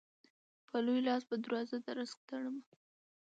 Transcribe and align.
په 0.67 0.77
لوی 0.85 1.01
لاس 1.07 1.21
به 1.29 1.35
دروازه 1.43 1.77
د 1.85 1.87
رزق 1.97 2.19
تړمه 2.29 2.63